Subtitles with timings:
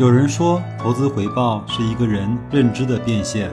[0.00, 3.50] 有人说，投资回报是一个人认知的变现；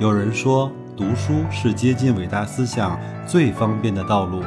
[0.00, 4.42] 有人说，读书是接近伟大思想最方便的道路。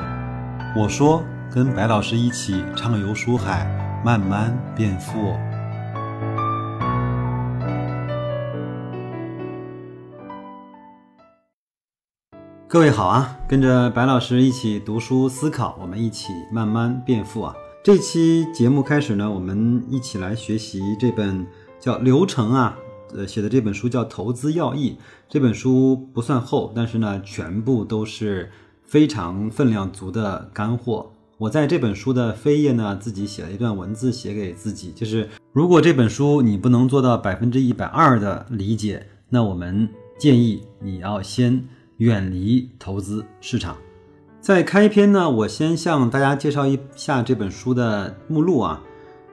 [0.76, 1.21] 我说，
[1.54, 3.63] 跟白老师一起畅游书海，
[4.04, 5.36] 慢慢变富。
[12.68, 17.54] 各位好啊，跟着白老师一起读书思考，我们一起慢慢变富啊！
[17.86, 21.45] 这期节目开始呢，我们一起来学习这本
[21.80, 22.76] 叫《流程》啊，
[23.13, 24.93] 呃，写的这本书叫《投资要义》。
[25.30, 28.49] 这本书不算厚，但是呢，全部都是
[28.85, 31.12] 非常分量足的干货。
[31.38, 41.63] 我在这本书的扉页呢，自己写了一段文字，写给自己，就是如果这本书你不能做到百分之一百二的理解，那我们建议你要先
[41.98, 43.77] 远离投资市场。
[44.45, 48.80] 在开篇呢，我先向大家介绍一下这本书的目录啊，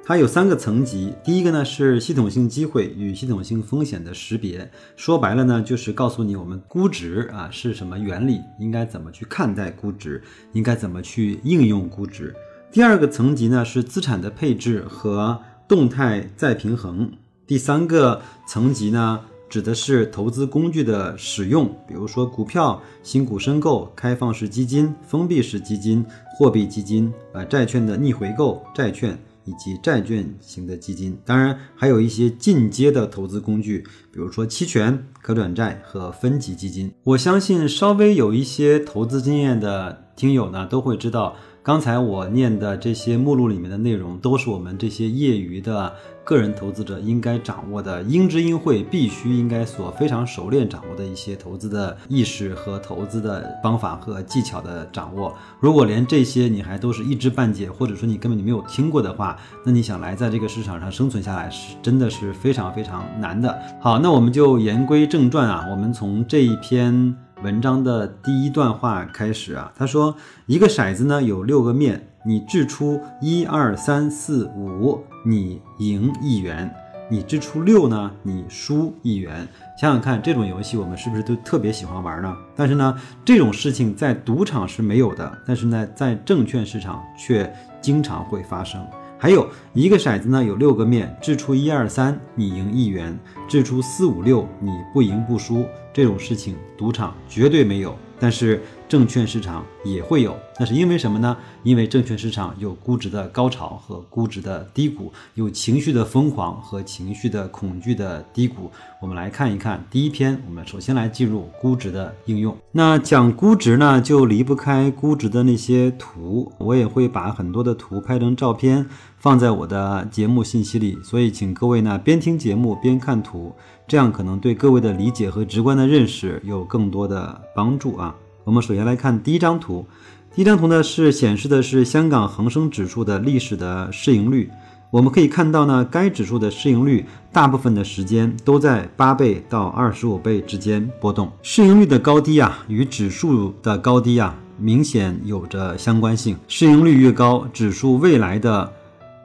[0.03, 1.13] 它有三个层级。
[1.23, 10.23] 第一个呢是系统性机会与系统性风险的识别，说白了呢就是告诉你我们估值啊是什么原理，应该怎么去看待估值，
[10.55, 12.35] 应该怎么去应用估值。
[12.71, 17.13] 第二个层级呢是资产的配置和动态再平衡。
[17.47, 19.21] 第三个层级呢。
[19.53, 26.03] 指的是投资工具的使用，比如说股票、新股申购、开放式基金、封闭式基金、
[26.35, 31.19] 货币基金、啊债券的逆回购、债券以及债券型的基金。
[31.27, 36.91] 当然，还有一些进阶的投资工具，比如说期权、可转债和分级基金。
[37.05, 41.37] 我相信稍微有一些投资经验的听友呢，都会知道。
[41.65, 55.35] 刚才我念的这些目录里面的内容，都是我们这些业余的个人投资者应该掌握的，应知应会，必须应该所非常熟练掌握的一些投资的意识和投资的方法和技巧的掌握。
[55.59, 63.61] 如果连这些你还都是一知半解，或者说你根本就没有听过的话，那你想来在这个市场上生存下来，是真的是非常非常难的。
[63.81, 67.17] 好，那我们就言归正传啊，我们从这一篇。
[67.43, 70.15] 文章的第一段话开始啊，他说
[70.47, 76.69] 一个骰子呢有六个面，你掷出一二三四五，你赢一元；
[77.11, 79.49] 你掷出六呢，你输一元。
[79.77, 82.33] 想想看，这种游戏我们是不是都特别喜欢玩呢？
[82.55, 88.87] 但是呢，这种事情在赌场是没有的，但是呢，在证券市场却经常会发生。
[89.19, 93.13] 还有一个骰子呢，有六个面，掷出一二三，你赢一元；
[93.49, 95.67] 掷出四五六，你不赢不输。
[95.93, 98.63] 这种事情，赌场绝对没有，但是。
[98.93, 101.35] 证券市场也会有，那是因为什么呢？
[101.63, 108.71] 因为证券市场有估值的高潮和估值的低谷，有情绪的疯狂和情绪的恐惧的低谷。
[109.01, 112.55] 我们来看一看第一篇，我们首先来进入估值的应用。
[112.73, 118.85] 那讲估值呢，就离不开估值的那些图，我也会把很多的图拍成照片
[119.17, 123.55] 放在我的节目信息里，所以请各位呢边听节目边看图，
[123.89, 128.15] 这样可能对各位的理解和直观的认识有更多的帮助啊。
[128.45, 129.87] 我们首先来看第一张图，
[130.35, 134.51] 第一张图呢是显示的是香港恒生指数的历史的市盈率。
[134.91, 141.31] 我们可以看到呢，该指数的市盈率大部分的时间都在八倍到二十五倍之间波动。
[141.41, 146.37] 市盈率的高低啊，与指数的高低啊，明显有着相关性。
[146.49, 148.71] 市盈率越高，指数未来的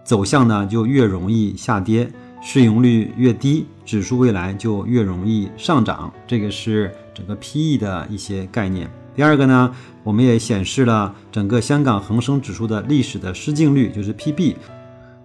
[0.03, 2.05] 走向呢就越容易下跌；
[2.41, 6.13] 市盈率越低，指数未来就越容易上涨。
[6.27, 8.89] 这个是整个 PE 的一些概念。
[9.17, 9.71] 第二个呢，
[10.03, 14.53] 我们也显示了整个香港恒生指数的历史的市净率，就是 PB。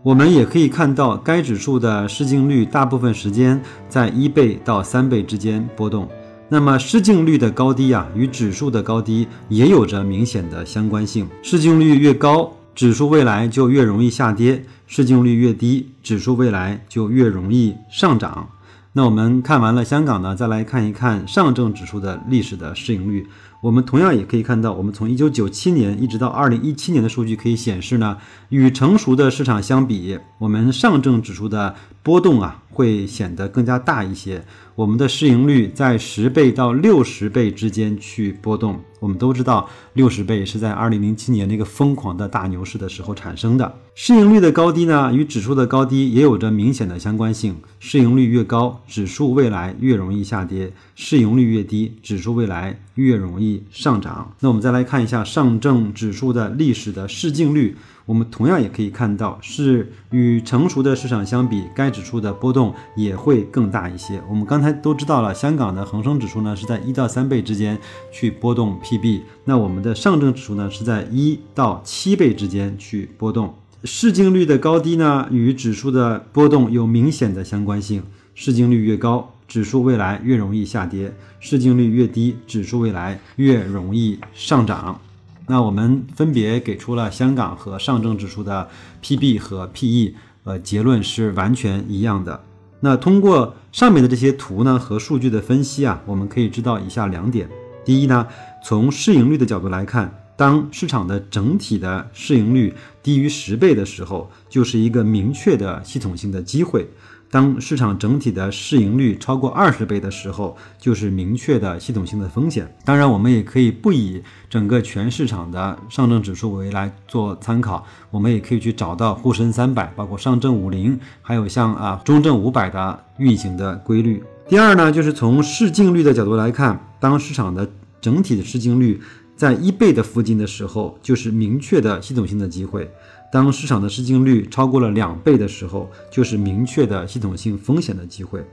[0.03, 3.61] 我们也可以看到，该指数的市净率大部分时间
[3.91, 6.09] 在一倍到三倍之间波动。
[6.49, 11.29] 那么市净率的高低啊，与指数的高低也有着明显的相关性。
[11.43, 18.49] 市净率越高，指数未来就越容易下跌；市净率越低，指数未来就越容易上涨。
[18.95, 23.27] 那我们看完了香港呢，再来看一看上证指数的历史的市盈率。
[23.63, 28.19] 我们同样也可以看到，我们从一九九七年一直到二零一七年的数据可以显示呢，
[28.51, 34.43] 与成熟的市场相比，我们上证指数的波动啊会显得更加大一些。
[34.75, 38.81] 我们的市盈率在十倍到六十倍之间去波动。
[38.99, 43.75] 我们都知道，六十倍是在二零零七年那个疯狂的大牛市的时候产生的。
[43.95, 47.57] 市盈率的高低呢，与指数的高低也有着明显的相关性。
[47.81, 50.69] 市盈率越高，指数未来越容易下跌；
[51.05, 54.33] 市盈率越低，指数未来越容易上涨。
[54.39, 57.77] 那我们再来看一下上证指数的历史的市净率。
[58.07, 64.23] 我们同样也可以看到，是与成熟的市场相比，该指数的波动也会更大一些。
[64.31, 67.77] 我们刚才都知道了，香港的恒生指数呢是在一到三倍之间
[68.13, 73.53] 去波动 PB，那我们的上证指数呢是在一到七倍之间去波动。
[73.83, 78.05] 市净率的高低呢，与指数的波动有明显的相关性。
[78.35, 84.99] 市净率越高，指数未来越容易下跌；市净率越低，指数未来越容易上涨。
[85.47, 88.67] 那我们分别给出了香港和上证指数的
[89.03, 90.15] PB 和 PE，
[90.45, 92.43] 呃，结论是完全一样的。
[92.81, 97.47] 那通过上面的这些图呢和数据的分析啊，我们可以知道以下两点：
[97.85, 98.27] 第一呢，
[98.65, 102.73] 从市盈率的角度来看，当市场的整体的市盈率
[103.03, 106.89] 低于十倍的时候，就是一个明确的系统性的机会。
[107.33, 112.71] 当市场整体的市盈率超过二十倍的时候，就是明确的系统性的风险。
[112.85, 124.23] 当然，我们也可以不以整个全市场的上证指数为来做参考，我们也可以去找到沪深三百、包括上证五零，还有像啊中证五百的运行的规律。
[124.47, 127.67] 第二呢，就是从市净率的角度来看，当市场的
[128.03, 129.01] 整体的市净率
[129.35, 132.91] 在一倍的附近的时候，就是明确的系统性的机会。
[133.33, 138.45] 当市场的市净率超过了两倍的时候，就是明确的系统性风险的机会。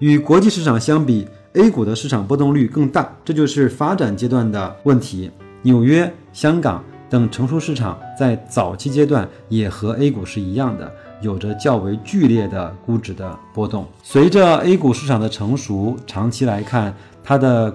[0.00, 5.30] 与国际市场相比，A 股的市场波动率更大，这就是发展阶段的问题。
[5.62, 13.86] 纽约、香港等成熟市场在早期阶段也和 A 股是一样的，有着较为剧烈的估值的波动。
[14.02, 17.72] 随着 A 股市场的成熟，长期来看，它的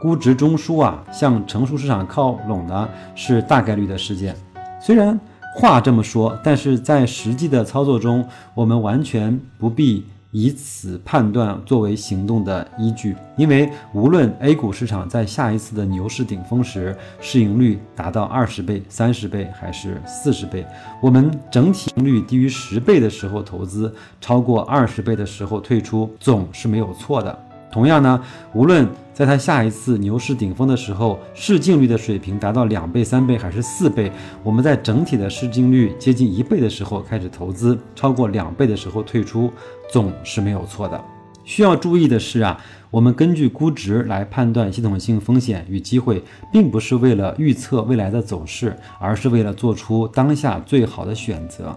[0.00, 4.34] 估值中枢啊向成熟市场靠拢呢是大概率的事件。
[4.80, 5.16] 虽然。
[5.54, 20.66] 话这么说，但是在实际的操作中，我们完全不必以此判断作为行动的依据，因为无论 A 股市场在下一次的牛市顶峰时市盈率达到二十倍、三十倍还是四十倍，
[21.02, 27.38] 我们整体盈率低于十倍的时候投资，超过二十倍的时候退出，总是没有错的。
[27.70, 28.18] 同样呢，
[28.54, 34.10] 无论在它下一次牛市顶峰的时候，市净率的水平达到两倍、三倍还是四倍，
[34.42, 39.52] 我们在整体的市净率接近一倍的时候开始投资，超过两倍的时候退出，
[39.90, 40.98] 总是没有错的。
[41.44, 42.58] 需要注意的是啊，
[42.90, 46.22] 我们根据估值来判断系统性风险与机会，
[46.52, 51.76] 并不是为了预测未来的走势，而是为了做出当下最好的选择。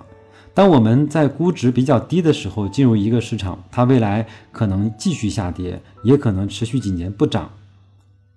[0.56, 7.50] 当我们在估值比较低的时候进入一个市场，它未来可能继续下跌，也可能持续几年不涨，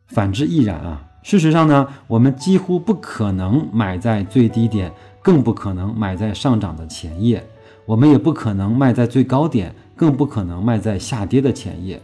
[0.08, 1.04] 反之亦然啊。
[1.22, 4.92] 事实上呢，我们几乎不可能买在最低点，
[5.22, 7.46] 更不可能买在上涨的前夜，
[7.86, 12.02] 我们也不可能卖在最高点，更不可能卖在下跌的前夜。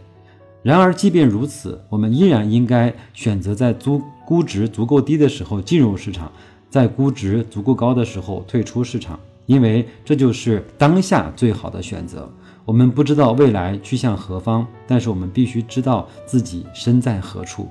[0.63, 6.31] 然而，即便如此，我们依然应该选择在租估值足够低的时候进入市场，
[6.69, 9.19] 在估值足够高的时候退出市场。
[9.45, 12.29] 因为这就是当下最好的选择。
[12.65, 17.69] 我们不知道未来去向何方，但是我们必须知道自己身在何处。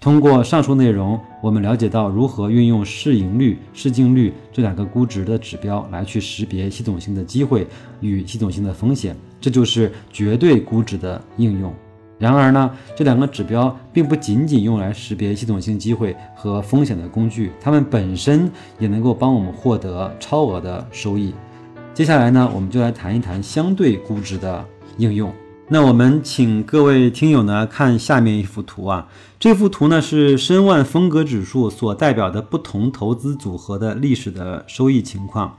[0.00, 7.66] 通过上述内容，我们了解到如何运用市盈率、市净率这两个估值的指标来去识别系统性的机会
[8.00, 11.72] 与系统性的风险，这就是绝对估值的应用。
[12.16, 21.34] 然而呢，这两个指标并不仅仅用来识别系统性机会和风险的工具，它们本身也能够帮我们获得超额的收益。
[21.92, 24.64] 接下来呢，我们就来谈一谈相对估值的
[24.96, 25.32] 应用。
[25.68, 29.08] 那我们请各位听友呢看下面一幅图啊，
[29.40, 35.56] 这幅图呢是申万风格指数所代表的不同投资组合的历史的收益情况，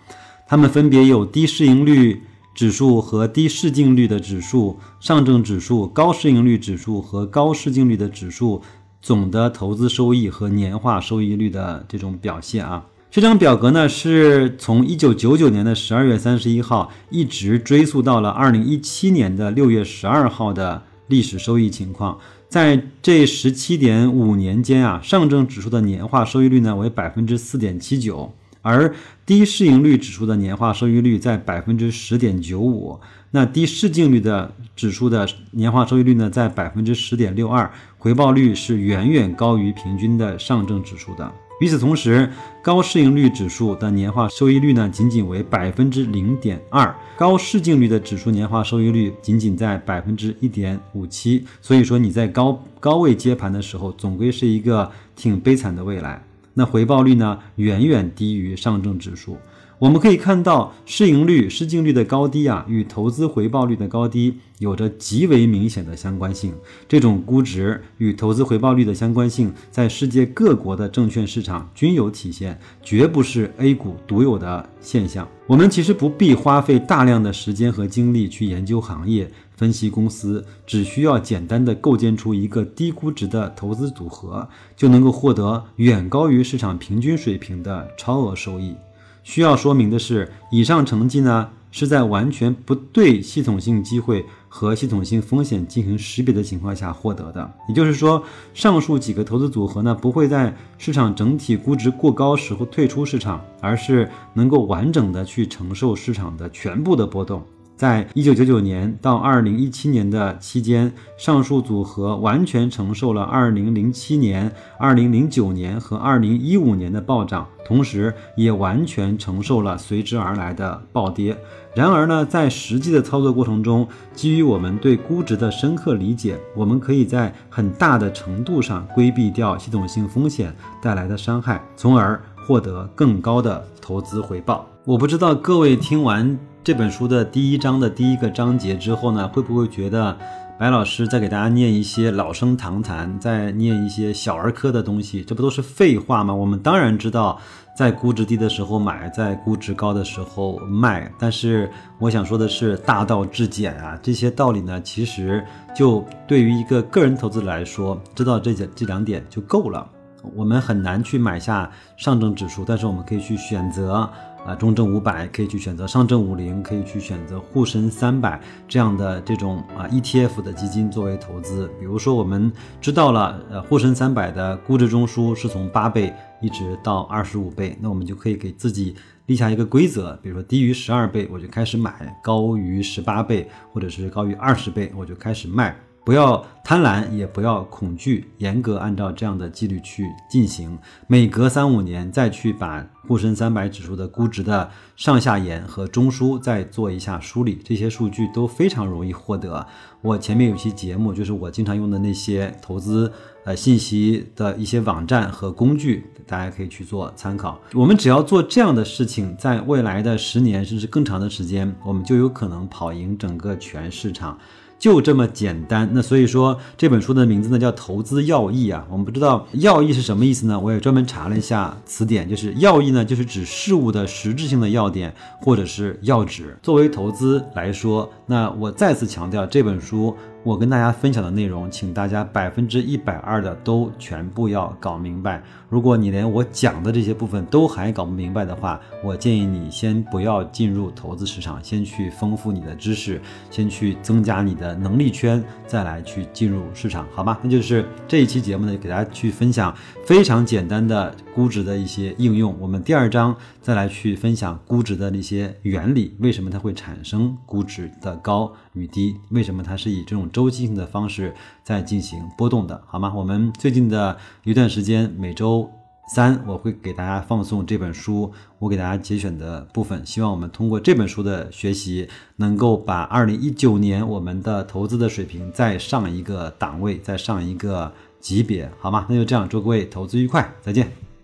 [0.47, 2.23] 它们分别有低市盈率。
[2.55, 8.61] 指数和低市净率的指数，上证指数高市盈率指数和高市净率的指数
[9.01, 12.85] 总的投资收益和年化收益率的这种表现啊。
[13.11, 22.17] 这张表格呢是从一九九九年的十二月三十一号一直追溯到了二零一七年的六月十二号的历史收益情况。
[22.47, 28.31] 在这十七点五年间啊，上证指数的年化收益率呢为百分之四点七九。
[28.65, 28.91] 而
[29.27, 41.31] 低市盈率指数的年化收益率在百分之十点九五，那低市净率的指数的年化收益率呢，在百分之十点六二，回报率是远远高于平均的上证指数的。
[41.61, 42.27] 与此同时，
[42.63, 51.45] 高市盈率指数的年化收益率呢，仅仅为百分之零点二，高市净率的指数年化收益率仅仅在百分之一点五七。
[51.61, 56.21] 所以说你在高高位接盘的时候，总归是一个挺悲惨的未来。
[56.55, 59.37] 那回报率呢，远远低于上证指数。
[59.77, 66.53] 我们可以看到，市盈率、市净率的高低啊，与投资回报率的高低有着极为明显的相关性。
[66.87, 75.27] 这种估值与投资回报率的相关性，在世界各国的证券市场均有体现，绝不是 A 股独有的现象。
[75.45, 79.29] 我们其实不必花费大量的时间和精力去研究行业。
[79.55, 88.75] 分析公司只需要简单的构建出一个低估值的投资组合，就能够获得远高于市场平均水平的超额收益。
[89.23, 97.53] 需要说明的是，以上成绩呢是在完全不对系统性机会和系统性风险进行识别的情况下获得的。
[97.67, 107.43] 也就是说，上述几个投资组合呢不会在市场整体估值过高时候退出市场，而是能够完整的去承受市场的全部的波动。
[107.75, 121.37] 在一九九九年到二零一七年的期间，上述组合完全承受了二零零七年、二零零九年和二零一五年的暴涨，同时也完全承受了随之而来的暴跌。
[121.73, 134.65] 然而呢，在实际的操作过程中，基于我们对估值的深刻理解，我们可以在很大的程度上规避掉系统性风险带来的伤害，从而获得更高的投资回报。
[134.85, 136.39] 我不知道各位听完。
[136.65, 140.17] 这本书的第一章的第一个章节之后呢，会不会觉得
[140.57, 145.23] 白老师在给大家念一些老生常谈，在念一些小儿科的东西？
[145.23, 146.33] 这不都是废话吗？
[146.33, 147.39] 我们当然知道，
[147.77, 151.07] 在估值低的时候买，在估值高的时候卖。
[151.19, 151.69] 但是
[151.99, 155.45] 我想说的是，大道至简啊，这些道理呢，其实
[155.75, 159.87] 就对于一个个人投资者来说，知道这这两点就够了。
[160.33, 164.09] 我们很难去买下上证指数，但是我们可以去选择。
[164.45, 171.67] 啊，中证五百可以去选择上证五零，可以去选择沪深三百这样的这种啊 ETF 的基金作为投资。
[171.79, 185.75] 比如说，我们知道了，呃，沪深三百的估值中枢是从八倍一直到二十五倍，那我们就可以给自己立下一个规则，比如说低于十二倍我就开始买，高于十八倍或者是高于二十倍我就开始卖。
[186.05, 190.77] 不要贪婪，也不要恐惧，严格按照这样的纪律去进行。
[191.07, 199.65] 每隔三五年再去把沪深三百指数的估值的上下沿和中枢再做一下梳理，这些数据都非常容易获得。
[200.01, 203.11] 我前面有期节目，就是我经常用的那些投资
[203.43, 207.59] 呃信息的一些网站和工具，大家可以去做参考。
[207.73, 214.37] 我们只要做这样的事情，在未来的十年甚至更长的时间，我们就有可能跑赢整个全市场。
[214.85, 218.85] 就这么简单，那所以说这本书的名字呢叫《投资要义》啊。
[218.87, 220.59] 我们不知道要义是什么意思呢？
[220.59, 225.11] 我也专门查了一下词典，就是要义呢，就是指事物的实质性的要点
[225.41, 226.55] 或者是要旨。
[226.61, 230.15] 作为投资来说，那我再次强调这本书。
[230.45, 235.41] 我跟大家分享的内容，请大家百分之一百二的都全部要搞明白。
[235.69, 247.39] 如果你连我讲的这些部分都还搞不明白的话，我建议你先不要进入投资市场，先去丰富你的知识，先去增加你的能力圈，再来去进入市场，好吗？
[247.41, 249.75] 那就是这一期节目呢，给大家去分享
[250.05, 252.55] 非常简单的估值的一些应用。
[252.59, 259.15] 我们第二章再来去分享估值的那些原理，为什么它会产生估值的高与低？
[259.31, 263.11] 为什么它是以这种周期性的方式在进行波动的，好吗？
[263.15, 265.69] 我们最近的一段时间，每周
[266.13, 270.05] 三我会给大家放送这本书，我给大家节选的部分。
[270.05, 279.07] 希望我们通过这本书的学习，能够把二零一九年我们的投资的水平再上一个档位，再上一个级别，好吗？
[279.09, 281.14] 那就这样，祝各位投资愉快，再见。